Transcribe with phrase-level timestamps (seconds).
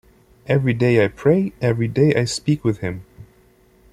[0.47, 3.05] Every day I pray; every day I speak with Him.